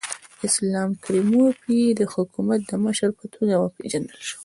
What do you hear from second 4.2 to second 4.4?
شو.